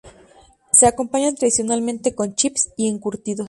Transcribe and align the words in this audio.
Se 0.71 0.87
acompañan 0.87 1.35
tradicionalmente 1.35 2.15
con 2.15 2.33
"chips" 2.33 2.71
y 2.75 2.87
encurtidos. 2.87 3.39